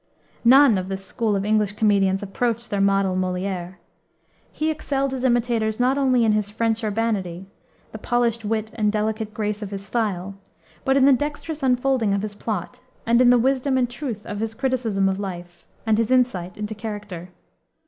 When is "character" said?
16.73-17.29